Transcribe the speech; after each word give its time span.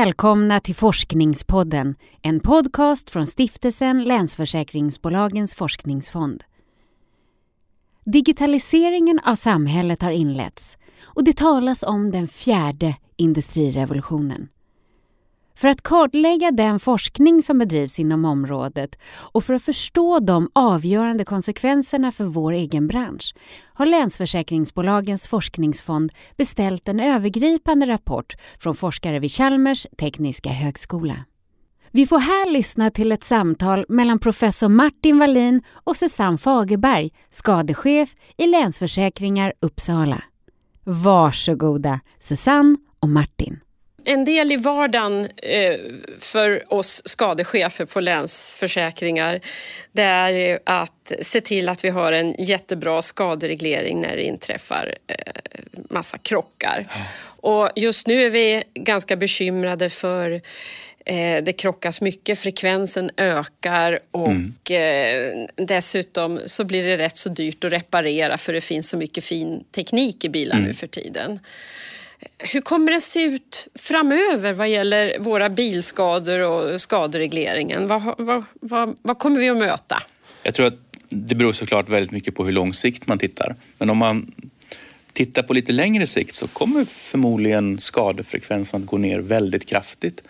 välkomna 0.00 0.60
till 0.60 0.74
Forskningspodden, 0.74 1.94
en 2.22 2.40
podcast 2.40 3.10
från 3.10 3.26
stiftelsen 3.26 4.04
Länsförsäkringsbolagens 4.04 5.54
forskningsfond. 5.54 6.44
Digitaliseringen 8.04 9.20
av 9.24 9.34
samhället 9.34 10.02
har 10.02 10.10
inletts 10.10 10.78
och 11.02 11.24
det 11.24 11.36
talas 11.36 11.82
om 11.82 12.10
den 12.10 12.28
fjärde 12.28 12.96
industrirevolutionen. 13.16 14.48
För 15.60 15.68
att 15.68 15.82
kartlägga 15.82 16.50
den 16.50 16.80
forskning 16.80 17.42
som 17.42 17.58
bedrivs 17.58 17.98
inom 17.98 18.24
området 18.24 18.98
och 19.32 19.44
för 19.44 19.54
att 19.54 19.62
förstå 19.62 20.18
de 20.18 20.50
avgörande 20.52 21.24
konsekvenserna 21.24 22.12
för 22.12 22.24
vår 22.24 22.52
egen 22.52 22.88
bransch 22.88 23.34
har 23.74 23.86
Länsförsäkringsbolagens 23.86 25.28
forskningsfond 25.28 26.12
beställt 26.36 26.88
en 26.88 27.00
övergripande 27.00 27.86
rapport 27.86 28.36
från 28.58 28.74
forskare 28.74 29.18
vid 29.18 29.30
Chalmers 29.30 29.86
tekniska 29.98 30.50
högskola. 30.50 31.24
Vi 31.90 32.06
får 32.06 32.18
här 32.18 32.52
lyssna 32.52 32.90
till 32.90 33.12
ett 33.12 33.24
samtal 33.24 33.84
mellan 33.88 34.18
professor 34.18 34.68
Martin 34.68 35.18
Wallin 35.18 35.62
och 35.84 35.96
Susanne 35.96 36.38
Fagerberg, 36.38 37.10
skadechef 37.30 38.14
i 38.36 38.46
Länsförsäkringar 38.46 39.52
Uppsala. 39.60 40.22
Varsågoda 40.84 42.00
Susanne 42.18 42.76
och 43.00 43.08
Martin. 43.08 43.60
En 44.04 44.24
del 44.24 44.52
i 44.52 44.56
vardagen 44.56 45.28
eh, 45.36 45.76
för 46.18 46.74
oss 46.74 47.02
skadechefer 47.04 47.84
på 47.84 48.00
Länsförsäkringar 48.00 49.40
det 49.92 50.02
är 50.02 50.58
att 50.64 51.12
se 51.20 51.40
till 51.40 51.68
att 51.68 51.84
vi 51.84 51.88
har 51.88 52.12
en 52.12 52.34
jättebra 52.38 53.02
skadereglering 53.02 54.00
när 54.00 54.16
det 54.16 54.22
inträffar 54.22 54.94
eh, 55.06 55.14
massa 55.90 56.18
krockar. 56.18 56.86
Och 57.42 57.70
just 57.76 58.06
nu 58.06 58.22
är 58.22 58.30
vi 58.30 58.62
ganska 58.74 59.16
bekymrade 59.16 59.90
för 59.90 60.40
Eh, 61.04 61.42
det 61.42 61.52
krockas 61.52 62.00
mycket, 62.00 62.38
frekvensen 62.38 63.10
ökar 63.16 63.98
och 64.10 64.28
mm. 64.28 65.46
dessutom 65.56 66.40
så 66.46 66.64
blir 66.64 66.86
det 66.86 66.96
rätt 66.96 67.16
så 67.16 67.28
dyrt 67.28 67.64
att 67.64 67.72
reparera 67.72 68.38
för 68.38 68.52
det 68.52 68.60
finns 68.60 68.88
så 68.88 68.96
mycket 68.96 69.24
fin 69.24 69.64
teknik 69.74 70.24
i 70.24 70.28
bilar 70.28 70.56
mm. 70.56 70.68
nu 70.68 70.74
för 70.74 70.86
tiden. 70.86 71.38
Hur 72.38 72.60
kommer 72.60 72.92
det 72.92 73.00
se 73.00 73.22
ut 73.22 73.68
framöver 73.74 74.52
vad 74.52 74.68
gäller 74.68 75.18
våra 75.18 75.48
bilskador 75.48 76.40
och 76.40 76.80
skaderegleringen? 76.80 77.86
Vad, 77.86 78.02
vad, 78.18 78.44
vad, 78.60 78.98
vad 79.02 79.18
kommer 79.18 79.40
vi 79.40 79.48
att 79.48 79.56
möta? 79.56 80.02
Jag 80.42 80.54
tror 80.54 80.66
att 80.66 80.78
det 81.08 81.34
beror 81.34 81.52
såklart 81.52 81.88
väldigt 81.88 82.10
mycket 82.10 82.34
på 82.34 82.44
hur 82.44 82.52
lång 82.52 82.74
sikt 82.74 83.06
man 83.06 83.18
tittar. 83.18 83.56
Men 83.78 83.90
om 83.90 83.98
man 83.98 84.32
tittar 85.12 85.42
på 85.42 85.52
lite 85.52 85.72
längre 85.72 86.06
sikt 86.06 86.34
så 86.34 86.46
kommer 86.46 86.84
förmodligen 86.84 87.80
skadefrekvensen 87.80 88.82
att 88.82 88.86
gå 88.86 88.98
ner 88.98 89.18
väldigt 89.18 89.66
kraftigt. 89.66 90.22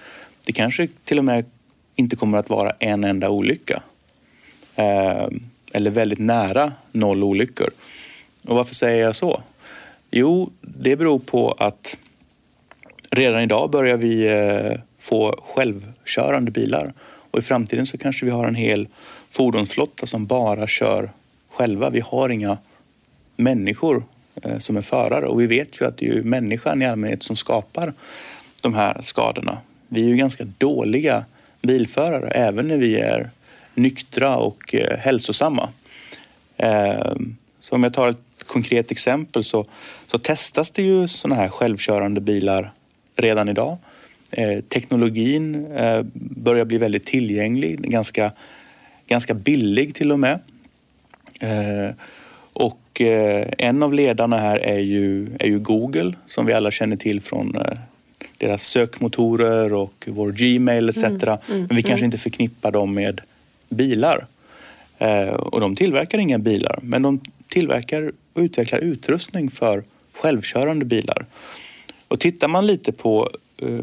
Det 0.46 0.52
kanske 0.52 0.88
till 1.05 1.18
och 1.18 1.24
med 1.24 1.44
inte 1.96 2.16
kommer 2.16 2.38
att 2.38 2.48
vara 2.48 2.72
en 2.78 3.05
enda 3.05 3.28
olycka. 3.28 3.83
Eh, 4.77 5.28
eller 5.72 5.91
väldigt 5.91 6.18
nära 6.18 6.72
noll 6.92 7.24
olyckor. 7.24 7.70
Och 8.46 8.56
varför 8.56 8.74
säger 8.74 9.02
jag 9.02 9.16
så? 9.16 9.42
Jo, 10.12 10.50
det 10.61 10.97
beror 10.97 11.19
på 11.19 11.53
att 11.53 11.97
redan 13.11 13.42
idag 13.42 13.70
börjar 13.70 13.97
vi 13.97 14.27
eh, 14.27 14.80
få 14.98 15.34
självkörande 15.42 16.50
bilar 16.50 16.92
och 17.02 17.39
i 17.39 17.42
framtiden 17.42 17.86
så 17.86 17.98
kanske 17.98 18.27
vi 18.27 18.30
har 18.33 18.44
en 18.44 18.55
hel 18.55 18.89
fordonsflotta 19.30 20.06
som 20.06 20.27
bara 20.27 20.67
kör 20.67 21.11
själva. 21.50 21.91
Vi 21.91 22.00
har 22.00 22.28
inga 22.28 22.58
människor 23.36 24.05
eh, 24.42 24.58
som 24.58 24.77
är 24.77 24.80
förare 24.80 25.27
och 25.27 25.41
vi 25.41 25.47
vet 25.47 25.80
ju 25.80 25.86
att 25.86 25.97
det 25.97 26.08
är 26.08 26.22
människan 26.22 26.83
i 26.83 26.86
allmänhet 26.86 27.22
som 27.22 27.36
skapar 27.36 27.92
de 28.62 28.74
här 28.74 28.98
skadorna. 29.00 29.58
Vi 29.89 30.05
är 30.05 30.08
ju 30.08 30.17
ganska 30.17 30.45
dåliga 30.45 31.24
bilförare 31.62 32.29
även 32.29 32.68
när 32.68 32.79
vi 32.79 33.01
är 33.01 33.30
nyktra 33.74 34.36
och 34.36 34.74
eh, 34.74 34.98
hälsosamma. 34.98 35.68
Så 37.61 37.74
om 37.74 37.83
jag 37.83 37.95
tar 37.95 38.08
ett 38.08 38.46
konkret 38.46 38.90
exempel 38.90 39.45
så, 39.45 39.67
så 40.11 40.19
testas 40.19 40.71
det 40.71 40.83
ju 40.83 41.09
sådana 41.09 41.41
här 41.41 41.48
självkörande 41.48 42.21
bilar 42.21 42.73
redan 43.17 43.48
idag. 43.48 43.77
Eh, 44.33 44.61
teknologin 44.61 45.67
eh, 45.73 46.03
börjar 46.15 46.65
bli 46.65 46.79
väldigt 46.79 47.05
tillgänglig, 47.05 47.81
ganska, 47.81 48.33
ganska 49.07 49.35
billig 49.35 49.95
till 49.95 50.13
och 50.13 50.19
med. 50.19 50.39
Eh, 51.41 51.95
och 52.53 53.01
en 53.59 53.83
av 53.83 53.95
ledarna 53.95 54.39
här 54.39 54.59
är 54.59 54.79
ju, 54.79 55.27
är 55.39 55.47
ju 55.47 55.59
Google 55.59 56.13
som 56.27 56.47
vi 56.47 56.53
alla 56.53 56.71
känner 56.71 56.97
till 56.97 57.21
från 57.21 57.57
deras 58.39 58.63
sökmotorer 58.63 59.73
och 59.73 60.09
vår 60.09 60.33
Gmail 60.33 60.89
etc. 60.89 61.03
Mm, 61.03 61.19
mm, 61.23 61.39
Men 61.48 61.77
vi 61.77 61.83
kanske 61.83 61.92
mm. 61.92 62.05
inte 62.05 62.19
förknippar 62.19 62.71
dem 62.71 62.95
med 62.95 63.21
bilar. 63.69 64.27
Och 65.37 65.61
de 65.61 65.77
tillverkar 65.77 66.19
inga 66.19 66.39
bilar, 66.39 66.79
men 66.83 67.03
de 67.03 67.21
tillverkar 67.47 68.13
och 68.33 68.41
utvecklar 68.41 68.79
utrustning 68.79 69.51
för 69.51 69.83
självkörande 70.20 70.85
bilar. 70.85 71.27
Och 72.08 72.20
tittar 72.20 72.48
man 72.48 72.67
lite 72.67 72.92
på 72.92 73.31
eh, 73.58 73.81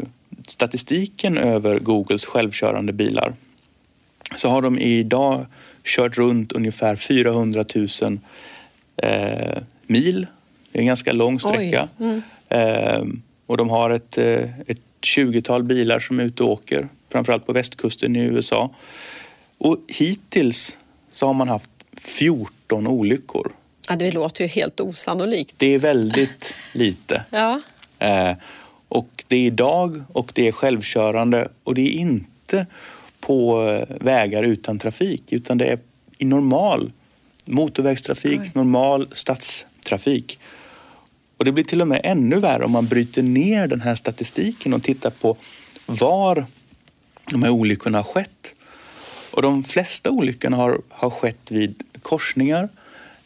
statistiken 0.48 1.38
över 1.38 1.80
Googles 1.80 2.26
självkörande 2.26 2.94
bilar 2.94 3.34
så 4.36 4.50
har 4.50 4.62
de 4.62 4.80
idag 4.80 5.46
kört 5.84 6.18
runt 6.18 6.52
ungefär 6.52 6.96
400 6.96 7.66
000 7.76 8.20
eh, 8.98 9.64
mil. 9.88 10.28
Det 10.72 10.80
är 10.80 10.82
en 10.82 10.88
ganska 10.88 11.14
lång 11.14 11.40
sträcka. 11.40 11.90
Mm. 12.00 12.22
Eh, 12.50 13.04
och 13.46 13.58
de 13.58 13.70
har 13.70 13.90
ett, 13.90 14.18
eh, 14.18 14.60
ett 14.68 14.80
20-tal 15.02 15.64
bilar 15.64 16.00
som 16.00 16.20
är 16.20 16.24
ute 16.24 16.44
och 16.44 16.50
åker, 16.50 16.88
framförallt 17.12 17.46
på 17.46 17.54
västkusten 17.54 18.16
i 18.16 18.20
USA. 18.20 18.70
Och 19.58 19.78
hittills 19.88 20.78
så 21.12 21.28
har 21.28 21.34
man 21.34 21.48
haft 21.48 21.70
14 21.98 22.88
olyckor. 22.88 23.52
Ja, 23.90 23.96
det 23.96 24.12
låter 24.12 24.44
ju 24.44 24.48
helt 24.48 24.80
osannolikt. 24.80 25.54
Det 25.58 25.74
är 25.74 25.80
väldigt 25.80 26.56
lite. 26.72 27.24
ja. 27.30 27.62
Eh, 28.00 28.36
och 28.88 29.24
det 29.28 29.36
är 29.38 29.46
idag 29.46 30.04
och 30.14 30.32
det 30.36 30.48
är 30.48 30.52
självkörande 30.52 31.48
och 31.64 31.76
det 31.76 31.82
är 31.82 32.00
inte 32.00 32.66
på 33.20 33.68
eh, 33.70 33.96
vägar 34.00 34.44
utan 34.44 34.80
trafik 34.80 35.24
utan 35.34 35.58
det 35.58 35.66
är 35.66 35.80
i 36.18 36.26
normal 36.26 36.92
motorvägstrafik, 37.46 38.40
Oj. 38.40 38.52
normal 38.54 39.08
stadstrafik. 39.12 40.40
Och 41.38 41.46
det 41.46 41.52
blir 41.52 41.64
till 41.64 41.82
och 41.82 41.88
med 41.88 42.02
ännu 42.04 42.40
värre 42.40 42.66
om 42.66 42.72
man 42.72 42.88
bryter 42.88 43.24
ner 43.24 43.68
den 43.68 43.82
här 43.82 43.96
statistiken 43.96 44.74
och 44.74 44.84
tittar 44.84 45.10
på 45.10 45.38
var 45.86 46.46
de 47.32 47.44
här 47.44 47.50
olyckorna 47.50 47.98
har 47.98 48.04
skett. 48.04 48.54
Och 49.32 49.42
de 49.42 49.64
flesta 49.64 50.10
olyckorna 50.10 50.58
har, 50.58 50.82
har 50.90 51.10
skett 51.10 51.52
vid 51.52 51.84
korsningar 52.02 52.70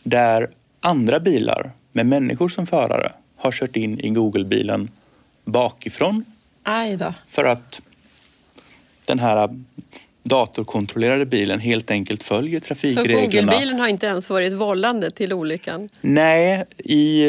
där 0.04 0.50
andra 0.80 1.20
bilar 1.20 1.72
med 1.92 2.06
människor 2.06 2.50
som 2.50 2.68
förare 2.68 3.12
har 3.38 3.52
kört 3.52 3.76
in 3.76 4.00
i 4.00 4.10
Google-bilen 4.10 4.90
bakifrån. 5.46 6.26
För 7.28 7.46
att 7.46 7.82
den 9.06 9.20
här 9.20 9.50
datorkontrollerade 10.24 11.26
bilen 11.26 11.60
helt 11.60 11.92
enkelt 11.92 12.24
följer 12.24 12.60
trafikreglerna. 12.60 13.32
Så 13.32 13.38
Google-bilen 13.38 13.80
har 13.80 13.88
inte 13.88 14.06
ens 14.06 14.30
varit 14.30 14.54
vållande 14.54 15.12
till 15.12 15.34
olyckan? 15.34 15.90
Nej, 16.02 16.64
i, 16.78 17.26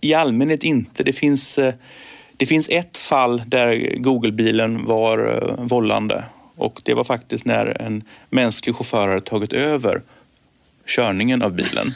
i 0.00 0.14
allmänhet 0.14 0.62
inte. 0.62 1.02
Det 1.02 1.12
finns, 1.12 1.58
det 2.36 2.46
finns 2.46 2.68
ett 2.68 2.96
fall 2.96 3.42
där 3.46 3.96
Google-bilen 3.96 4.86
var 4.86 5.42
eh, 5.42 5.64
vållande 5.64 6.24
och 6.56 6.80
det 6.84 6.94
var 6.94 7.04
faktiskt 7.04 7.44
när 7.44 7.82
en 7.82 8.04
mänsklig 8.30 8.76
chaufför 8.76 9.08
hade 9.08 9.20
tagit 9.20 9.52
över 9.52 10.02
körningen 10.86 11.42
av 11.42 11.52
bilen. 11.52 11.86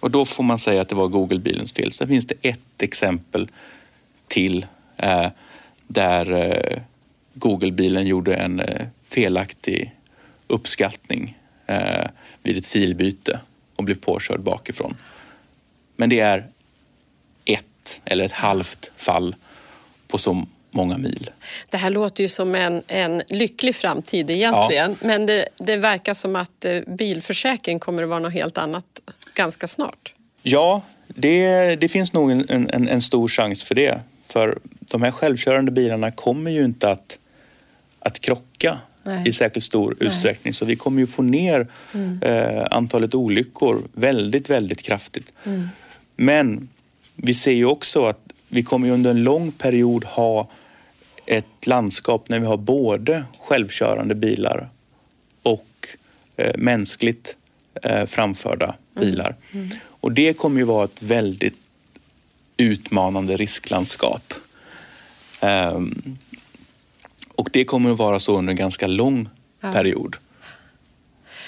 Och 0.00 0.10
då 0.10 0.24
får 0.24 0.42
man 0.44 0.58
säga 0.58 0.80
att 0.80 0.88
det 0.88 0.94
var 0.94 1.08
Google-bilens 1.08 1.72
fel. 1.72 1.92
Sen 1.92 2.08
finns 2.08 2.26
det 2.26 2.34
ett 2.42 2.82
exempel 2.82 3.48
till 4.28 4.66
eh, 4.96 5.26
där 5.86 6.32
eh, 6.32 6.82
Google-bilen 7.34 8.06
gjorde 8.06 8.34
en 8.34 8.60
eh, 8.60 8.86
felaktig 9.02 9.94
uppskattning 10.46 11.38
eh, 11.66 12.06
vid 12.42 12.56
ett 12.56 12.66
filbyte 12.66 13.40
och 13.76 13.84
blev 13.84 13.94
påkörd 13.94 14.40
bakifrån. 14.40 14.96
Men 15.96 16.08
det 16.08 16.20
är 16.20 16.46
ett 17.44 18.00
eller 18.04 18.24
ett 18.24 18.32
halvt 18.32 18.90
fall 18.96 19.34
på 20.08 20.18
så 20.18 20.46
många 20.76 20.98
mil. 20.98 21.30
Det 21.70 21.76
här 21.76 21.90
låter 21.90 22.22
ju 22.22 22.28
som 22.28 22.54
en, 22.54 22.82
en 22.86 23.22
lycklig 23.28 23.74
framtid 23.74 24.30
egentligen. 24.30 24.96
Ja. 25.00 25.06
Men 25.06 25.26
det, 25.26 25.46
det 25.56 25.76
verkar 25.76 26.14
som 26.14 26.36
att 26.36 26.64
eh, 26.64 26.80
bilförsäkring 26.86 27.78
kommer 27.78 28.02
att 28.02 28.08
vara 28.08 28.18
något 28.18 28.32
helt 28.32 28.58
annat 28.58 28.84
ganska 29.34 29.66
snart. 29.66 30.14
Ja, 30.42 30.82
det, 31.08 31.76
det 31.76 31.88
finns 31.88 32.12
nog 32.12 32.30
en, 32.30 32.46
en, 32.48 32.88
en, 32.88 33.00
stor 33.00 33.28
chans 33.28 33.64
för 33.64 33.74
det. 33.74 34.00
För 34.22 34.58
de 34.80 35.02
här 35.02 35.10
självkörande 35.10 35.70
bilarna 35.70 36.10
kommer 36.10 36.50
ju 36.50 36.64
inte 36.64 36.90
att, 36.90 37.18
att 37.98 38.20
krocka 38.20 38.78
Nej. 39.02 39.28
i 39.28 39.32
särskilt 39.32 39.64
stor 39.64 39.96
Nej. 40.00 40.08
utsträckning. 40.08 40.54
Så 40.54 40.64
vi 40.64 40.76
kommer 40.76 41.00
ju 41.00 41.06
få 41.06 41.22
ner 41.22 41.66
mm. 41.94 42.22
eh, 42.22 42.66
antalet 42.70 43.14
olyckor 43.14 43.82
väldigt, 43.92 44.50
väldigt 44.50 44.82
kraftigt. 44.82 45.32
Mm. 45.44 45.68
Men 46.16 46.68
vi 47.16 47.34
ser 47.34 47.52
ju 47.52 47.66
också 47.66 48.04
att 48.04 48.20
vi 48.48 48.62
kommer 48.62 48.90
under 48.90 49.10
en 49.10 49.24
lång 49.24 49.52
period 49.52 50.04
ha 50.04 50.48
ett 51.26 51.66
landskap 51.66 52.28
när 52.28 52.38
vi 52.38 52.46
har 52.46 52.56
både 52.56 53.24
självkörande 53.38 54.14
bilar 54.14 54.68
och 55.42 55.88
eh, 56.36 56.56
mänskligt 56.58 57.36
eh, 57.82 58.06
framförda 58.06 58.74
bilar. 59.00 59.34
Mm. 59.52 59.66
Mm. 59.66 59.78
Och 59.86 60.12
det 60.12 60.32
kommer 60.32 60.60
ju 60.60 60.64
vara 60.64 60.84
ett 60.84 61.02
väldigt 61.02 61.56
utmanande 62.56 63.36
risklandskap. 63.36 64.34
Um, 65.42 66.18
och 67.34 67.48
det 67.52 67.64
kommer 67.64 67.92
att 67.92 67.98
vara 67.98 68.18
så 68.18 68.38
under 68.38 68.50
en 68.50 68.56
ganska 68.56 68.86
lång 68.86 69.28
ja. 69.60 69.70
period. 69.70 70.16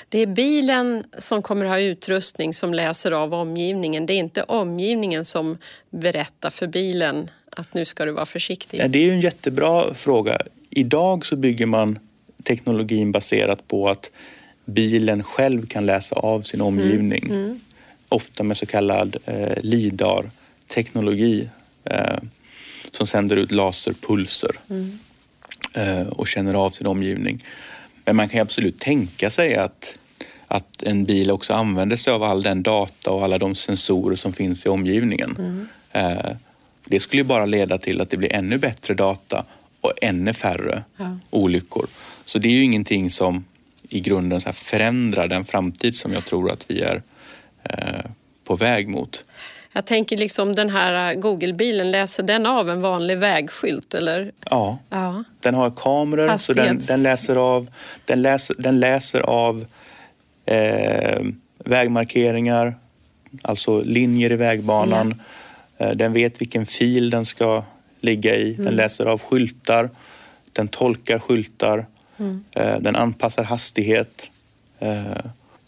Det 0.08 0.19
är 0.19 0.26
bilen 0.26 1.05
som 1.19 1.43
kommer 1.43 1.64
ha 1.64 1.81
utrustning 1.81 2.55
som 2.55 2.75
läser 2.75 3.10
av 3.10 3.34
omgivningen. 3.34 4.06
Det 4.06 4.12
är 4.12 4.19
inte 4.19 4.43
omgivningen 4.43 5.25
som 5.25 5.58
berättar 5.90 6.50
för 6.50 6.66
bilen 6.66 7.31
att 7.50 7.75
nu 7.75 7.84
ska 7.84 8.05
du 8.05 8.12
vara 8.12 8.26
försiktig. 8.26 8.81
Ja, 8.81 8.88
det 8.88 9.08
är 9.08 9.12
en 9.12 9.20
jättebra 9.20 9.94
fråga. 9.94 10.38
Idag 10.70 11.26
så 11.26 11.37
bygger 11.37 11.66
man 11.66 11.99
teknologin 12.43 13.12
baserat 13.12 13.69
på 13.69 13.88
att 13.88 14.10
bilen 14.64 15.22
själv 15.22 15.66
kan 15.66 15.87
läsa 15.87 16.16
av 16.16 16.40
sin 16.40 16.61
omgivning. 16.61 17.25
Mm. 17.25 17.44
Mm. 17.44 17.61
Ofta 18.08 18.43
med 18.43 18.56
så 18.56 18.66
kallad 18.66 19.16
eh, 19.25 19.62
LIDAR-teknologi 19.62 21.49
eh, 21.84 22.19
som 22.90 23.06
sänder 23.06 23.37
ut 23.37 23.52
laserpulser 23.52 24.50
mm. 24.70 24.99
eh, 25.75 26.06
och 26.08 26.26
känner 26.26 26.54
av 26.54 26.70
sin 26.70 26.87
omgivning. 26.87 27.44
Men 28.08 28.16
man 28.16 28.28
kan 28.28 28.40
absolut 28.40 28.78
tänka 28.78 29.31
sig 29.31 29.56
att, 29.56 29.99
att 30.46 30.82
en 30.82 31.05
bil 31.05 31.31
också 31.31 31.55
använder 31.55 31.96
sig 31.96 32.12
av 32.12 32.22
all 32.22 32.43
den 32.43 32.62
data 32.62 33.10
och 33.10 33.25
alla 33.25 33.38
de 33.38 33.55
sensorer 33.55 34.16
som 34.16 34.32
finns 34.32 34.66
i 34.66 34.69
omgivningen. 34.69 35.37
Mm. 35.38 35.69
Eh, 35.93 36.37
det 36.84 37.00
skulle 37.00 37.22
ju 37.22 37.28
bara 37.28 37.46
leda 37.46 37.78
till 37.78 38.00
att 38.00 38.10
det 38.10 38.16
blir 38.16 38.32
ännu 38.32 38.58
bättre 38.58 38.94
data 38.94 39.44
och 39.81 39.93
ännu 40.02 40.32
färre 40.32 40.82
ja. 40.96 41.19
olyckor. 41.31 41.87
Så 42.25 42.38
det 42.38 42.49
är 42.49 42.52
ju 42.52 42.62
ingenting 42.62 43.10
som 43.10 43.44
i 43.88 44.00
grunden 44.00 44.40
så 44.40 44.52
förändrar 44.52 45.28
den 45.28 45.44
framtid 45.44 45.94
som 45.94 46.12
jag 46.12 46.25
tror 46.25 46.50
att 46.50 46.70
vi 46.70 46.81
är 46.81 47.02
eh, 47.62 48.11
på 48.44 48.56
väg 48.56 48.88
mot. 48.88 49.25
Jag 49.78 49.86
tänker 49.86 50.16
liksom 50.16 50.54
den 50.54 50.70
här 50.70 51.14
Google-bilen, 51.14 51.90
läser 51.90 52.22
den 52.22 52.46
av 52.46 52.70
en 52.70 52.80
vanlig 52.80 53.19
vägskylt 53.19 53.94
eller? 53.94 54.32
Ja, 54.44 54.78
ja. 54.90 55.25
den 55.40 55.54
har 55.54 55.70
kameror 55.70 56.28
Hastighets... 56.28 56.86
så 56.86 56.92
den, 56.92 56.96
den, 56.96 57.02
läser 57.02 57.36
av, 57.36 57.69
den 58.04 58.22
läser, 58.22 58.56
den 58.58 58.80
läser 58.80 59.20
av 59.20 59.66
eh, 60.46 61.20
vägmarkeringar, 61.64 62.75
alltså 63.42 63.82
linjer 63.82 64.32
i 64.32 64.36
vägbanan. 64.36 65.20
Ja. 65.76 65.86
Eh, 65.86 65.96
den 65.96 66.12
vet 66.12 66.40
vilken 66.40 66.66
fil 66.66 67.10
den 67.10 67.26
ska 67.26 67.64
ligga 68.00 68.36
i. 68.36 68.52
Den 68.52 68.60
mm. 68.60 68.75
läser 68.75 69.06
av 69.06 69.20
skyltar, 69.20 69.90
den 70.52 70.69
tolkar 70.69 71.19
skyltar, 71.19 71.86
mm. 72.16 72.44
eh, 72.52 72.78
den 72.80 72.96
anpassar 72.96 73.44
hastighet. 73.44 74.30
Eh, 74.78 75.02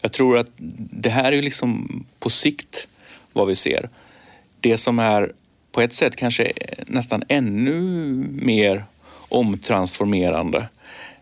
jag 0.01 0.11
tror 0.11 0.37
att 0.37 0.49
det 0.91 1.09
här 1.09 1.31
är 1.31 1.41
liksom 1.41 2.05
på 2.19 2.29
sikt 2.29 2.87
vad 3.33 3.47
vi 3.47 3.55
ser. 3.55 3.89
Det 4.61 4.77
som 4.77 4.99
är 4.99 5.31
på 5.71 5.81
ett 5.81 5.93
sätt 5.93 6.15
kanske 6.15 6.51
nästan 6.87 7.23
ännu 7.27 7.81
mer 8.31 8.85
omtransformerande 9.29 10.69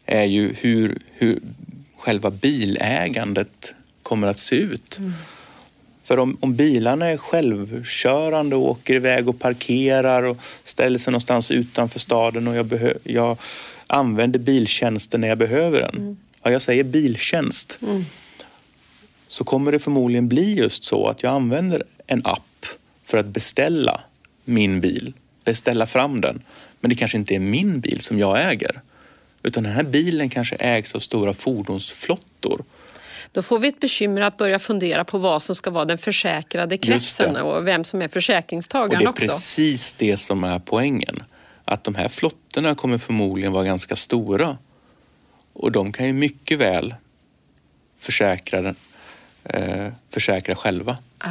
är 0.06 0.24
ju 0.24 0.54
hur, 0.60 0.98
hur 1.14 1.40
själva 1.98 2.32
bilägandet 2.32 3.74
kommer 4.04 4.28
att 4.28 4.38
se 4.38 4.56
ut. 4.56 4.98
Mm. 5.00 5.14
För 6.04 6.20
om, 6.20 6.38
om, 6.40 6.56
bilarna 6.56 7.08
är 7.08 7.18
självkörande 7.18 8.56
och 8.56 8.70
åker 8.70 8.96
iväg 8.96 9.30
och 9.30 9.40
parkerar 9.40 10.24
och 10.24 10.38
ställer 10.64 10.98
sig 10.98 11.12
någonstans 11.12 11.52
utanför 11.52 12.00
staden 12.00 12.48
och 12.48 12.56
jag, 12.56 12.66
behö, 12.66 12.94
jag 13.04 13.38
använder 13.88 14.40
biltjänsten 14.40 15.22
när 15.22 15.28
jag 15.28 15.38
behöver 15.38 15.82
den. 15.82 15.96
Mm. 15.98 16.18
Ja, 16.44 16.52
jag 16.52 16.62
säger 16.62 16.84
biltjänst. 16.84 17.80
Mm. 17.82 18.06
Så 19.28 19.44
kommer 19.44 19.72
det 19.72 19.80
förmodligen 19.80 20.28
bli 20.28 20.54
just 20.54 20.84
så 20.84 21.08
att 21.08 21.24
jag 21.24 21.34
använder 21.34 21.84
en 22.08 22.26
app 22.26 22.49
för 23.10 23.18
att 23.18 23.26
beställa 23.26 24.02
min 24.44 24.80
bil, 24.80 25.14
beställa 25.44 25.86
fram 25.86 26.22
den. 26.22 26.42
Men 26.80 26.90
det 26.90 26.96
kanske 26.96 27.18
inte 27.18 27.36
är 27.36 27.40
min 27.40 27.80
bil 27.80 28.02
som 28.02 28.20
jag 28.20 28.52
äger. 28.52 28.82
Utan 29.44 29.64
den 29.64 29.74
här 29.74 29.84
bilen 29.84 30.30
kanske 30.30 30.56
ägs 30.56 30.96
av 30.96 31.00
stora 31.00 31.34
fordonsflottor. 31.34 32.64
Då 33.32 33.42
får 33.42 33.60
vi 33.60 33.68
ett 33.68 33.80
bekymmer 33.80 34.22
att 34.22 34.38
börja 34.38 34.60
fundera 34.60 35.06
på 35.06 35.18
vad 35.18 35.44
som 35.44 35.56
ska 35.56 35.70
vara 35.70 35.86
den 35.86 35.98
försäkrade 35.98 36.78
kretsen 36.78 37.36
och 37.36 37.68
vem 37.68 37.84
som 37.84 38.02
är 38.02 38.08
försäkringstagaren 38.08 39.08
också. 39.08 39.22
Det 39.22 39.26
är 39.26 39.30
också. 39.30 39.36
precis 39.36 39.94
det 39.94 40.18
som 40.18 40.44
är 40.44 40.60
poängen. 40.60 41.24
Att 41.66 41.84
de 41.84 41.96
här 41.96 42.08
flottorna 42.08 42.76
kommer 42.76 42.98
förmodligen 42.98 43.54
vara 43.54 43.64
ganska 43.64 43.96
stora. 43.96 44.58
Och 45.54 45.72
de 45.72 45.92
kan 45.92 46.08
ju 46.08 46.14
mycket 46.14 46.60
väl 46.60 46.96
försäkra, 47.98 48.76
eh, 49.44 49.88
försäkra 50.10 50.56
själva. 50.56 50.98
Ah 51.18 51.30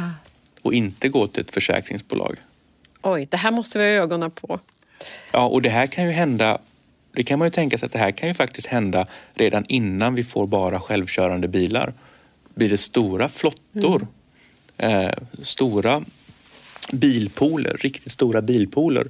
och 0.61 0.73
inte 0.73 1.09
gå 1.09 1.27
till 1.27 1.41
ett 1.41 1.51
försäkringsbolag. 1.51 2.37
Oj, 3.01 3.27
det 3.29 3.37
här 3.37 3.51
måste 3.51 3.79
vi 3.79 3.83
ha 3.83 3.91
ögonen 3.91 4.31
på. 4.31 4.59
Ja, 5.31 5.47
och 5.47 5.61
det 5.61 5.69
här 5.69 5.87
kan 5.87 6.05
ju 6.05 6.11
hända 6.11 6.59
det 7.11 7.23
kan 7.23 7.39
man 7.39 7.45
ju 7.45 7.51
tänka 7.51 7.77
sig 7.77 7.85
att 7.85 7.91
det 7.91 7.99
här 7.99 8.11
kan 8.11 8.29
ju 8.29 8.33
faktiskt 8.33 8.67
hända 8.67 9.07
redan 9.33 9.65
innan 9.65 10.15
vi 10.15 10.23
får 10.23 10.47
bara 10.47 10.79
självkörande 10.79 11.47
bilar. 11.47 11.93
Blir 12.55 12.69
det 12.69 12.77
stora 12.77 13.29
flottor, 13.29 14.07
mm. 14.77 15.05
eh, 15.05 15.13
stora 15.41 16.03
bilpooler, 16.91 17.77
riktigt 17.79 18.11
stora 18.11 18.41
bilpooler, 18.41 19.07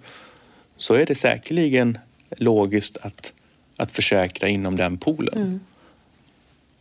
så 0.77 0.93
är 0.93 1.05
det 1.05 1.15
säkerligen 1.15 1.97
logiskt 2.37 2.97
att, 2.97 3.33
att 3.77 3.91
försäkra 3.91 4.47
inom 4.47 4.75
den 4.75 4.97
poolen. 4.97 5.37
Mm. 5.37 5.59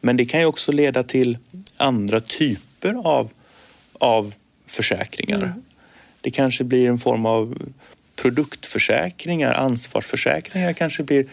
Men 0.00 0.16
det 0.16 0.26
kan 0.26 0.40
ju 0.40 0.46
också 0.46 0.72
leda 0.72 1.02
till 1.02 1.38
andra 1.76 2.20
typer 2.20 2.94
av, 3.04 3.30
av 3.92 4.34
försäkringar. 4.68 5.42
Mm. 5.42 5.62
Det 6.20 6.30
kanske 6.30 6.64
blir 6.64 6.88
en 6.88 6.98
form 6.98 7.26
av 7.26 7.72
produktförsäkringar, 8.16 9.54
ansvarsförsäkringar 9.54 10.72
kanske 10.72 11.02
blir 11.02 11.26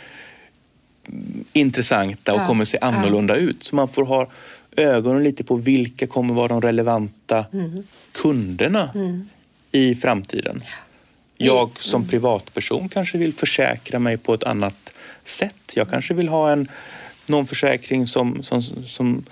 intressanta 1.53 2.33
och 2.33 2.39
ja. 2.39 2.45
kommer 2.45 2.65
se 2.65 2.77
annorlunda 2.81 3.35
ja. 3.35 3.41
ut. 3.41 3.63
Så 3.63 3.75
man 3.75 3.87
får 3.87 4.05
ha 4.05 4.27
ögonen 4.75 5.23
lite 5.23 5.43
på 5.43 5.55
vilka 5.55 6.07
kommer 6.07 6.33
vara 6.33 6.47
de 6.47 6.61
relevanta 6.61 7.45
mm. 7.53 7.83
kunderna 8.11 8.91
mm. 8.95 9.29
i 9.71 9.95
framtiden. 9.95 10.59
Jag 11.37 11.79
som 11.79 12.01
mm. 12.01 12.09
privatperson 12.09 12.89
kanske 12.89 13.17
vill 13.17 13.33
försäkra 13.33 13.99
mig 13.99 14.17
på 14.17 14.33
ett 14.33 14.43
annat 14.43 14.93
sätt. 15.23 15.73
Jag 15.75 15.89
kanske 15.89 16.13
vill 16.13 16.27
ha 16.27 16.51
en, 16.51 16.67
någon 17.25 17.47
försäkring 17.47 18.07
som, 18.07 18.43
som, 18.43 18.61
som 18.61 19.25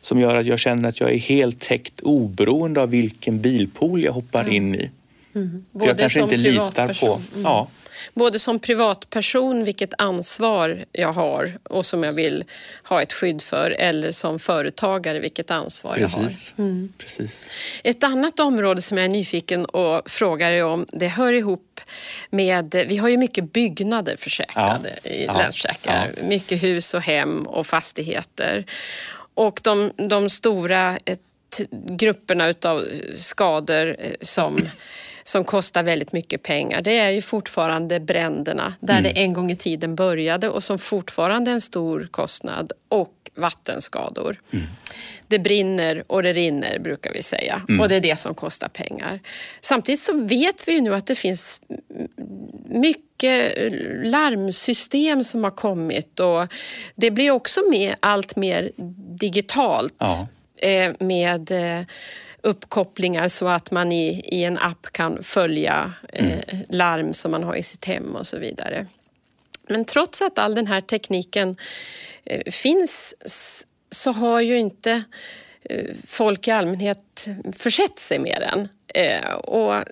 som 0.00 0.20
gör 0.20 0.36
att 0.36 0.46
jag 0.46 0.58
känner 0.58 0.88
att 0.88 1.00
jag 1.00 1.12
är 1.12 1.18
helt 1.18 1.60
täckt 1.60 2.00
oberoende 2.00 2.82
av 2.82 2.90
vilken 2.90 3.40
bilpool 3.40 4.04
jag 4.04 4.12
hoppar 4.12 4.40
mm. 4.40 4.52
in 4.52 4.74
i. 4.74 4.90
Mm. 5.34 5.64
För 5.72 5.86
jag 5.86 5.98
kanske 5.98 6.20
inte 6.20 6.36
litar 6.36 7.00
på... 7.00 7.20
Mm. 7.34 7.42
Ja. 7.44 7.68
Både 8.14 8.38
som 8.38 8.58
privatperson, 8.58 9.64
vilket 9.64 9.92
ansvar 9.98 10.84
jag 10.92 11.12
har 11.12 11.58
och 11.62 11.86
som 11.86 12.02
jag 12.02 12.12
vill 12.12 12.44
ha 12.84 13.02
ett 13.02 13.12
skydd 13.12 13.42
för, 13.42 13.70
eller 13.70 14.10
som 14.12 14.38
företagare, 14.38 15.20
vilket 15.20 15.50
ansvar 15.50 15.94
Precis. 15.94 16.54
jag 16.56 16.64
har. 16.64 16.70
Mm. 16.70 16.92
Precis. 16.98 17.50
Ett 17.84 18.04
annat 18.04 18.40
område 18.40 18.82
som 18.82 18.98
jag 18.98 19.04
är 19.04 19.08
nyfiken 19.08 19.64
och 19.64 20.10
frågar 20.10 20.50
dig 20.50 20.62
om, 20.62 20.86
det 20.92 21.08
hör 21.08 21.32
ihop 21.32 21.80
med... 22.30 22.84
Vi 22.88 22.96
har 22.96 23.08
ju 23.08 23.16
mycket 23.16 23.52
byggnader 23.52 24.16
försäkrade 24.16 24.98
ja. 25.02 25.10
i 25.10 25.24
ja. 25.24 25.38
Länsförsäkringar. 25.38 26.12
Ja. 26.16 26.22
Mycket 26.22 26.62
hus 26.62 26.94
och 26.94 27.02
hem 27.02 27.42
och 27.42 27.66
fastigheter. 27.66 28.64
Och 29.40 29.60
de, 29.64 29.92
de 29.96 30.30
stora 30.30 30.98
eh, 31.04 31.16
grupperna 31.70 32.54
av 32.64 32.84
skador 33.14 33.96
eh, 33.98 34.12
som, 34.20 34.58
som 35.24 35.44
kostar 35.44 35.82
väldigt 35.82 36.12
mycket 36.12 36.42
pengar, 36.42 36.82
det 36.82 36.98
är 36.98 37.10
ju 37.10 37.22
fortfarande 37.22 38.00
bränderna 38.00 38.74
där 38.80 38.98
mm. 38.98 39.02
det 39.02 39.20
en 39.20 39.32
gång 39.32 39.50
i 39.50 39.56
tiden 39.56 39.94
började 39.94 40.48
och 40.48 40.62
som 40.62 40.78
fortfarande 40.78 41.50
är 41.50 41.52
en 41.52 41.60
stor 41.60 42.08
kostnad 42.10 42.72
och 42.88 43.14
vattenskador. 43.34 44.40
Mm. 44.52 44.64
Det 45.28 45.38
brinner 45.38 46.02
och 46.06 46.22
det 46.22 46.32
rinner 46.32 46.78
brukar 46.78 47.12
vi 47.12 47.22
säga 47.22 47.62
mm. 47.68 47.80
och 47.80 47.88
det 47.88 47.96
är 47.96 48.00
det 48.00 48.16
som 48.18 48.34
kostar 48.34 48.68
pengar. 48.68 49.20
Samtidigt 49.60 50.00
så 50.00 50.12
vet 50.12 50.68
vi 50.68 50.80
nu 50.80 50.94
att 50.94 51.06
det 51.06 51.14
finns 51.14 51.60
mycket 52.68 53.54
larmsystem 54.04 55.24
som 55.24 55.44
har 55.44 55.50
kommit 55.50 56.20
och 56.20 56.46
det 56.94 57.10
blir 57.10 57.30
också 57.30 57.60
med 57.70 57.94
allt 58.00 58.36
mer 58.36 58.70
digitalt 59.18 59.94
ja. 59.98 60.28
Eh, 60.62 60.92
med 60.98 61.50
eh, 61.50 61.86
uppkopplingar 62.42 63.28
så 63.28 63.48
att 63.48 63.70
man 63.70 63.92
i, 63.92 64.22
i 64.24 64.44
en 64.44 64.58
app 64.58 64.86
kan 64.92 65.22
följa 65.22 65.92
eh, 66.08 66.32
mm. 66.32 66.64
larm 66.68 67.12
som 67.12 67.30
man 67.30 67.42
har 67.42 67.54
i 67.54 67.62
sitt 67.62 67.84
hem 67.84 68.16
och 68.16 68.26
så 68.26 68.38
vidare. 68.38 68.86
Men 69.70 69.84
trots 69.84 70.22
att 70.22 70.38
all 70.38 70.54
den 70.54 70.66
här 70.66 70.80
tekniken 70.80 71.56
finns 72.46 73.14
så 73.90 74.12
har 74.12 74.40
ju 74.40 74.58
inte 74.58 75.02
folk 76.06 76.48
i 76.48 76.50
allmänhet 76.50 77.28
försett 77.56 77.98
sig 77.98 78.18
med 78.18 78.42
den. 78.50 78.68
Och 79.36 79.84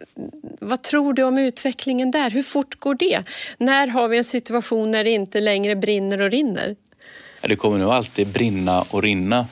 vad 0.60 0.82
tror 0.82 1.12
du 1.12 1.22
om 1.22 1.38
utvecklingen 1.38 2.10
där? 2.10 2.30
Hur 2.30 2.42
fort 2.42 2.80
går 2.80 2.94
det? 2.94 3.22
När 3.58 3.86
har 3.86 4.08
vi 4.08 4.18
en 4.18 4.24
situation 4.24 4.90
när 4.90 5.04
det 5.04 5.10
inte 5.10 5.40
längre 5.40 5.76
brinner 5.76 6.20
och 6.20 6.30
rinner? 6.30 6.76
Det 7.40 7.56
kommer 7.56 7.78
nog 7.78 7.90
alltid 7.90 8.26
brinna 8.26 8.82
och 8.82 9.02
rinna. 9.02 9.46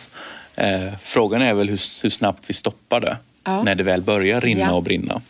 Frågan 1.03 1.43
är 1.43 1.55
väl 1.55 1.69
hur, 1.69 2.03
hur 2.03 2.11
snabbt 2.11 2.51
vi 2.51 2.55
stoppar 2.55 3.01
det 3.01 3.17
ja. 3.45 3.63
när 3.63 3.75
det 3.75 3.83
väl 3.83 4.03
börjar 4.03 4.41
rinna 4.41 4.61
ja. 4.61 4.73
och 4.73 4.83
brinna. 4.83 5.23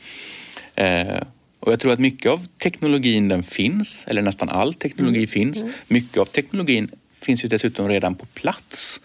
Och 1.66 1.73
jag 1.73 1.80
tror 1.80 1.92
att 1.92 1.99
mycket 1.99 2.30
av 2.30 2.46
teknologin 2.58 3.28
den 3.28 3.42
finns, 3.42 4.04
eller 4.08 4.23
nästan 4.23 4.49
all 4.49 4.75
teknologi 4.75 5.18
mm. 5.18 5.28
finns. 5.28 5.62
Mm. 5.62 5.73
Mycket 5.88 6.18
av 6.18 6.25
teknologin 6.25 6.90
finns 7.12 7.44
ju 7.44 7.49
dessutom 7.49 7.88
redan 7.88 8.14
på 8.14 8.26
plats. 8.26 9.00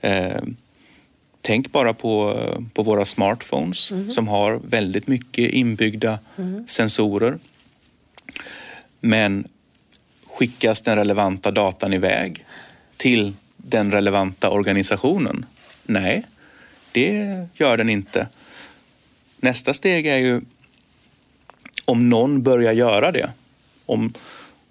Eh, 0.00 0.42
tänk 1.40 1.72
bara 1.72 1.94
på, 1.94 2.40
på 2.74 2.82
våra 2.82 3.04
smartphones 3.04 3.92
mm. 3.92 4.10
som 4.10 4.28
har 4.28 4.60
väldigt 4.64 5.06
mycket 5.06 5.50
inbyggda 5.50 6.18
mm. 6.38 6.68
sensorer. 6.68 7.38
Men 9.00 9.48
skickas 10.26 10.82
den 10.82 10.96
relevanta 10.96 11.50
datan 11.50 11.92
iväg 11.92 12.44
till 12.96 13.32
den 13.56 13.92
relevanta 13.92 14.50
organisationen? 14.50 15.46
Nej, 15.82 16.22
det 16.92 17.46
gör 17.54 17.76
den 17.76 17.88
inte. 17.88 18.28
Nästa 19.40 19.74
steg 19.74 20.06
är 20.06 20.18
ju 20.18 20.40
om 21.84 22.08
någon 22.08 22.42
börjar 22.42 22.72
göra 22.72 23.12
det, 23.12 23.30
om 23.86 24.12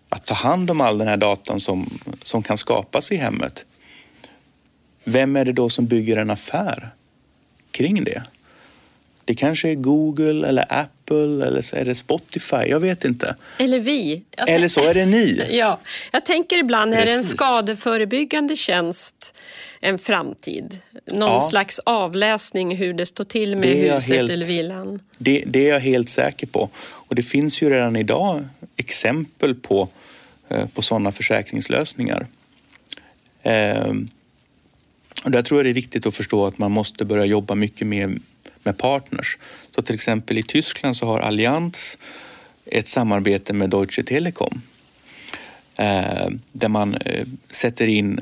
att 0.09 0.25
ta 0.25 0.33
hand 0.33 0.71
om 0.71 0.81
all 0.81 0.97
den 0.97 1.07
här 1.07 1.17
datan 1.17 1.59
som, 1.59 1.89
som 2.23 2.43
kan 2.43 2.57
skapas 2.57 3.11
i 3.11 3.15
hemmet. 3.15 3.65
Vem 5.03 5.35
är 5.35 5.45
det 5.45 5.53
då 5.53 5.69
som 5.69 5.85
bygger 5.85 6.17
en 6.17 6.29
affär 6.29 6.89
kring 7.71 8.03
det? 8.03 8.23
Det 9.25 9.35
kanske 9.35 9.69
är 9.69 9.75
Google 9.75 10.47
eller 10.47 10.65
Apple 10.69 11.47
eller 11.47 11.61
så 11.61 11.75
är 11.75 11.85
det 11.85 11.95
Spotify. 11.95 12.55
Jag 12.67 12.79
vet 12.79 13.05
inte. 13.05 13.35
Eller 13.57 13.79
vi. 13.79 14.23
Eller 14.47 14.67
så 14.67 14.89
är 14.89 14.93
det 14.93 15.05
ni. 15.05 15.47
ja, 15.57 15.79
jag 16.11 16.25
tänker 16.25 16.57
ibland, 16.57 16.93
Precis. 16.93 17.09
är 17.09 17.17
en 17.17 17.23
skadeförebyggande 17.23 18.55
tjänst 18.55 19.35
en 19.79 19.99
framtid? 19.99 20.79
Någon 21.05 21.29
ja. 21.29 21.41
slags 21.41 21.79
avläsning 21.79 22.75
hur 22.75 22.93
det 22.93 23.05
står 23.05 23.23
till 23.23 23.55
med 23.55 23.69
huset 23.69 24.15
helt, 24.15 24.31
eller 24.31 24.45
villan? 24.45 24.99
Det, 25.17 25.43
det, 25.47 25.65
är 25.65 25.69
jag 25.69 25.79
helt 25.79 26.09
säker 26.09 26.47
på. 26.47 26.69
Och 26.79 27.15
det 27.15 27.23
finns 27.23 27.61
ju 27.61 27.69
redan 27.69 27.95
idag 27.95 28.45
exempel 28.75 29.55
på, 29.55 29.89
eh, 30.49 30.67
på 30.67 30.81
sådana 30.81 31.11
försäkringslösningar. 31.11 32.27
Ehm, 33.43 34.09
och 35.23 35.31
där 35.31 35.41
tror 35.41 35.59
jag 35.59 35.65
det 35.65 35.69
är 35.69 35.73
viktigt 35.73 36.05
att 36.05 36.15
förstå 36.15 36.45
att 36.45 36.57
man 36.57 36.71
måste 36.71 37.05
börja 37.05 37.25
jobba 37.25 37.55
mycket 37.55 37.87
mer 37.87 38.11
med 38.63 38.77
partners. 38.77 39.37
Så 39.75 39.81
till 39.81 39.95
exempel 39.95 40.37
i 40.37 40.43
Tyskland 40.43 40.97
så 40.97 41.05
har 41.05 41.19
Allianz 41.19 41.97
ett 42.65 42.87
samarbete 42.87 43.53
med 43.53 43.69
Deutsche 43.69 44.03
Telekom 44.03 44.61
eh, 45.75 46.27
där 46.51 46.67
man 46.67 46.95
eh, 46.95 47.25
sätter 47.49 47.87
in 47.87 48.19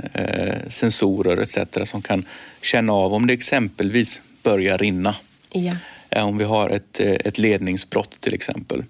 sensorer 0.68 1.38
etc. 1.38 1.90
som 1.90 2.02
kan 2.02 2.26
känna 2.62 2.94
av 2.94 3.14
om 3.14 3.28
det 3.28 3.34
exempelvis 3.34 4.22
börjar 4.44 4.78
rinna. 4.78 5.16
Ja. 5.52 5.74
Eh, 6.10 6.28
om 6.28 6.38
vi 6.38 6.44
har 6.44 6.70
ett, 6.70 7.00
eh, 7.00 7.12
ett 7.12 7.38
ledningsbrott 7.38 8.22
till 8.22 8.34
exempel. 8.34 8.84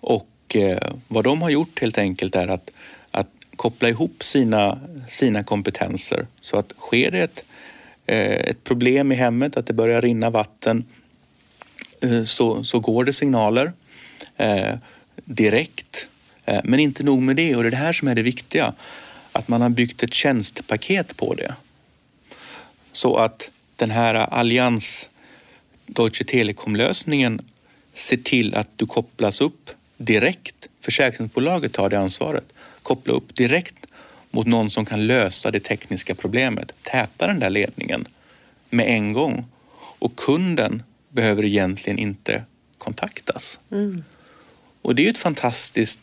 Och 0.00 0.56
eh, 0.56 0.92
vad 1.08 1.24
de 1.24 1.42
har 1.42 1.50
gjort 1.50 1.80
helt 1.80 1.98
enkelt 1.98 2.34
är 2.34 2.48
att, 2.48 2.70
att 3.10 3.30
koppla 3.56 3.88
ihop 3.88 4.24
sina, 4.24 4.78
sina 5.08 5.44
kompetenser 5.44 6.26
så 6.40 6.58
att 6.58 6.72
sker 6.78 7.10
det 7.10 7.20
ett, 7.20 7.44
Eh, 8.06 8.50
ett 8.50 8.64
problem 8.64 9.12
i 9.12 9.14
hemmet, 9.14 9.56
att 9.56 9.66
det 9.66 9.72
börjar 9.72 10.02
rinna 10.02 10.30
vatten, 10.30 10.84
eh, 12.00 12.24
så, 12.24 12.64
så 12.64 12.80
går 12.80 13.04
det 13.04 13.12
signaler 13.12 13.72
eh, 14.36 14.74
direkt. 15.24 16.08
Men 16.64 16.80
inte 16.80 17.02
nog 17.02 17.22
med 17.22 17.36
det 17.36 17.56
och 17.56 17.62
det 17.62 17.68
är 17.68 17.70
det 17.70 17.76
här 17.76 17.92
som 17.92 18.08
är 18.08 18.14
det 18.14 18.22
viktiga. 18.22 18.74
Att 19.32 19.48
man 19.48 19.62
har 19.62 19.68
byggt 19.68 20.02
ett 20.02 20.14
tjänstepaket 20.14 21.16
på 21.16 21.34
det. 21.34 21.54
Så 22.92 23.16
att 23.16 23.50
den 23.76 23.90
här 23.90 24.14
allians 24.14 25.10
Deutsche 25.86 26.24
Telekom-lösningen 26.24 27.40
ser 27.94 28.16
till 28.16 28.54
att 28.54 28.68
du 28.76 28.86
kopplas 28.86 29.40
upp 29.40 29.70
direkt. 29.96 30.68
Försäkringsbolaget 30.80 31.72
tar 31.72 31.88
det 31.88 31.98
ansvaret. 31.98 32.52
Koppla 32.82 33.14
upp 33.14 33.34
direkt 33.34 33.86
mot 34.30 34.46
någon 34.46 34.70
som 34.70 34.84
kan 34.84 35.06
lösa 35.06 35.50
det 35.50 35.60
tekniska 35.60 36.14
problemet. 36.14 36.72
Täta 36.82 37.26
den 37.26 37.40
där 37.40 37.50
ledningen 37.50 38.08
med 38.70 38.86
en 38.88 39.12
gång. 39.12 39.46
Och 39.98 40.16
kunden 40.16 40.82
behöver 41.08 41.44
egentligen 41.44 41.98
inte 41.98 42.44
kontaktas. 42.78 43.60
Mm. 43.70 44.04
Och 44.82 44.94
det 44.94 45.06
är 45.06 45.10
ett 45.10 45.18
fantastiskt 45.18 46.00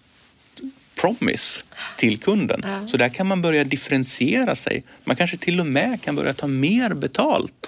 promise 1.01 1.61
till 1.97 2.17
kunden. 2.17 2.61
Ja. 2.63 2.87
Så 2.87 2.97
där 2.97 3.09
kan 3.09 3.27
man 3.27 3.41
börja 3.41 3.63
differentiera 3.63 4.55
sig. 4.55 4.83
Man 5.03 5.15
kanske 5.15 5.37
till 5.37 5.59
och 5.59 5.65
med 5.65 6.01
kan 6.01 6.15
börja 6.15 6.33
ta 6.33 6.47
mer 6.47 6.93
betalt 6.93 7.67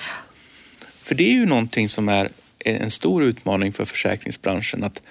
för 1.06 1.16
det 1.16 1.24
är 1.24 1.34
ju 1.34 1.46
någonting 1.46 1.90
som 1.90 2.10
är 2.10 2.30
en 2.60 2.92
stor 2.92 3.24
utmaning 3.24 3.74
för 3.74 3.86
försäkringsbranschen 3.86 4.84
att, 4.84 5.02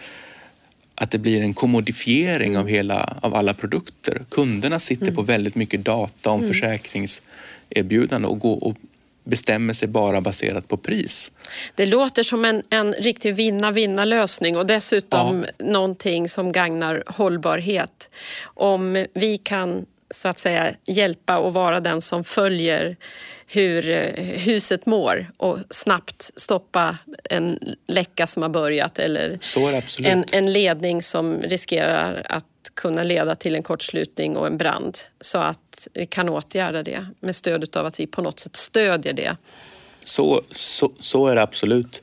att 0.95 1.11
det 1.11 1.19
blir 1.19 1.43
en 1.43 1.55
kommodifiering 1.55 2.59
av, 2.59 2.69
hela, 2.69 3.19
av 3.23 3.35
alla 3.35 3.55
produkter. 3.55 4.23
Kunderna 4.31 4.79
sitter 4.79 5.03
mm. 5.03 5.15
på 5.15 5.23
väldigt 5.23 5.55
mycket 5.55 5.85
data 5.85 6.31
om 6.31 6.39
mm. 6.39 6.49
försäkringserbjudande 6.49 8.29
och, 8.29 8.39
går 8.39 8.65
och 8.65 8.77
bestämmer 9.25 9.73
sig 9.73 9.89
bara 9.89 10.21
baserat 10.21 10.69
på 10.69 10.77
pris. 10.77 11.33
Det 11.75 11.87
låter 11.87 12.23
som 12.23 12.45
en, 12.45 12.63
en 12.71 12.93
riktig 12.93 13.35
vinna-vinna 13.35 14.05
lösning 14.05 14.57
och 14.57 14.67
dessutom 14.67 15.45
ja. 15.59 15.65
någonting 15.67 16.29
som 16.29 16.53
gagnar 16.53 17.05
hållbarhet. 17.07 18.11
Om 18.45 19.07
vi 19.15 19.37
kan 19.37 19.87
så 20.11 20.29
att 20.29 20.39
säga 20.39 20.75
hjälpa 20.87 21.39
och 21.39 21.53
vara 21.53 21.81
den 21.81 22.01
som 22.01 22.25
följer 22.25 22.97
hur 23.47 23.91
eh, 23.91 24.25
huset 24.25 24.87
mår 24.87 25.27
och 25.37 25.59
snabbt 25.71 26.31
stoppa 26.37 26.99
en 27.25 27.59
läcka 27.87 28.27
som 28.27 28.43
har 28.43 28.51
börjat 28.51 28.99
eller 28.99 29.39
en, 30.03 30.25
en 30.33 30.53
ledning 30.53 31.03
som 31.03 31.43
riskerar 31.43 32.27
att 32.29 32.45
kunna 32.75 33.03
leda 33.03 33.35
till 33.35 33.55
en 33.55 33.63
kortslutning 33.63 34.37
och 34.37 34.47
en 34.47 34.59
brand 34.59 34.99
så 35.21 35.39
att 35.39 35.89
vi 35.93 36.07
kan 36.07 36.29
åtgärda 36.29 36.83
det 36.83 37.07
med 37.21 37.37
stöd 37.37 37.77
av 37.77 37.87
att 37.87 38.01
vi 38.01 38.07
på 38.07 38.23
något 38.23 38.39
sätt 38.39 38.57
stödjer 38.57 39.13
det. 39.13 39.37
Så, 40.05 40.43
så, 40.51 40.93
så 41.01 41.27
är 41.27 41.35
det 41.35 41.43
absolut. 41.43 42.03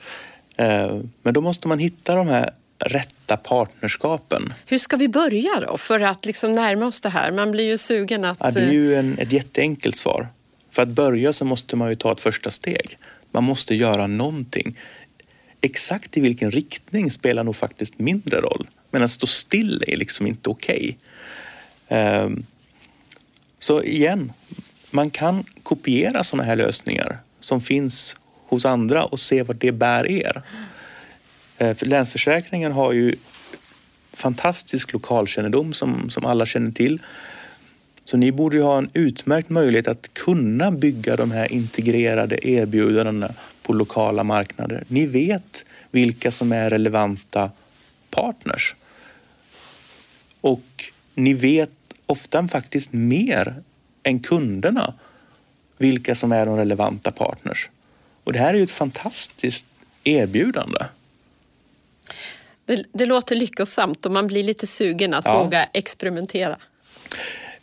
Eh, 0.57 0.95
men 1.21 1.33
då 1.33 1.41
måste 1.41 1.67
man 1.67 1.79
hitta 1.79 2.15
de 2.15 2.27
här 2.27 2.53
rätta 2.79 3.37
partnerskapen. 3.37 4.53
Hur 4.65 4.77
ska 4.77 4.97
vi 4.97 5.07
börja 5.07 5.59
då 5.67 5.77
för 5.77 5.99
att 5.99 6.25
liksom 6.25 6.55
närma 6.55 6.85
oss 6.85 7.01
det 7.01 7.09
här? 7.09 7.31
Man 7.31 7.51
blir 7.51 7.63
ju 7.63 7.77
sugen 7.77 8.25
att... 8.25 8.37
Ja, 8.39 8.51
det 8.51 8.59
är 8.59 8.71
ju 8.71 8.95
en, 8.95 9.17
ett 9.19 9.31
jätteenkelt 9.31 9.95
svar. 9.95 10.27
För 10.71 10.81
att 10.81 10.89
börja 10.89 11.33
så 11.33 11.45
måste 11.45 11.75
man 11.75 11.89
ju 11.89 11.95
ta 11.95 12.11
ett 12.11 12.21
första 12.21 12.49
steg. 12.49 12.97
Man 13.31 13.43
måste 13.43 13.75
göra 13.75 14.07
någonting. 14.07 14.77
Exakt 15.61 16.17
i 16.17 16.19
vilken 16.19 16.51
riktning 16.51 17.11
spelar 17.11 17.43
nog 17.43 17.55
faktiskt 17.55 17.99
mindre 17.99 18.41
roll. 18.41 18.67
Men 18.91 19.03
att 19.03 19.11
stå 19.11 19.27
still 19.27 19.83
är 19.87 19.97
liksom 19.97 20.27
inte 20.27 20.49
okej. 20.49 20.97
Okay. 21.87 22.43
Så 23.59 23.83
igen, 23.83 24.33
man 24.91 25.09
kan 25.09 25.43
kopiera 25.63 26.23
sådana 26.23 26.43
här 26.43 26.55
lösningar 26.55 27.19
som 27.39 27.61
finns 27.61 28.17
hos 28.45 28.65
andra 28.65 29.03
och 29.03 29.19
se 29.19 29.43
vad 29.43 29.55
det 29.57 29.71
bär 29.71 30.07
er. 30.07 30.41
Ehm, 31.57 31.75
för 31.75 31.85
Länsförsäkringen 31.85 32.71
har 32.71 32.91
ju 32.91 33.15
fantastisk 34.13 34.93
lokalkännedom 34.93 35.73
som, 35.73 36.09
som 36.09 36.25
alla 36.25 36.45
känner 36.45 36.71
till. 36.71 37.01
Så 38.05 38.17
ni 38.17 38.31
borde 38.31 38.57
ju 38.57 38.63
ha 38.63 38.77
en 38.77 38.89
utmärkt 38.93 39.49
möjlighet 39.49 39.87
att 39.87 40.10
kunna 40.25 40.71
bygga 40.71 41.15
de 41.15 41.31
här 41.31 41.51
integrerade 41.51 42.47
erbjudandena 42.47 43.33
på 43.61 43.73
lokala 43.73 44.23
marknader. 44.23 44.83
Ni 44.87 45.05
vet 45.05 45.65
vilka 45.91 46.31
som 46.31 46.51
är 46.51 46.69
relevanta 46.69 47.51
partners. 48.09 48.75
Och 50.41 50.91
ni 51.15 51.33
vet 51.33 51.71
ofta 52.05 52.47
faktiskt 52.47 52.93
mer 52.93 53.63
än 54.03 54.19
kunderna 54.19 54.93
vilka 55.77 56.15
som 56.15 56.31
är 56.31 56.45
de 56.45 56.57
relevanta 56.57 57.11
partners. 57.11 57.69
Och 58.23 58.33
det 58.33 58.39
här 58.39 58.53
är 58.53 58.57
ju 58.57 58.63
ett 58.63 58.71
fantastiskt 58.71 59.67
erbjudande. 60.03 60.85
Det, 62.65 62.85
det 62.93 63.05
låter 63.05 63.35
lyckosamt 63.35 64.05
och 64.05 64.11
man 64.11 64.27
blir 64.27 64.43
lite 64.43 64.67
sugen 64.67 65.13
att 65.13 65.25
ja. 65.25 65.43
våga 65.43 65.69
experimentera. 65.73 66.57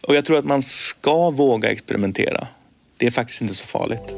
Och 0.02 0.14
jag 0.14 0.24
tror 0.24 0.38
att 0.38 0.44
man 0.44 0.62
ska 0.62 1.30
våga 1.30 1.70
experimentera. 1.70 2.48
Det 2.98 3.06
är 3.06 3.10
faktiskt 3.10 3.42
inte 3.42 3.54
så 3.54 3.66
farligt. 3.66 4.14